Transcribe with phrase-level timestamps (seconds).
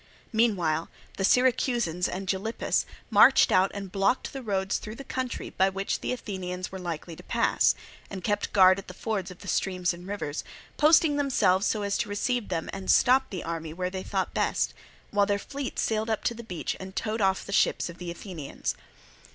[0.33, 5.51] Meanwhile the Syracusans and Gylippus marched out and blocked up the roads through the country
[5.51, 7.75] by which the Athenians were likely to pass,
[8.09, 10.43] and kept guard at the fords of the streams and rivers,
[10.75, 14.73] posting themselves so as to receive them and stop the army where they thought best;
[15.11, 18.09] while their fleet sailed up to the beach and towed off the ships of the
[18.09, 18.73] Athenians.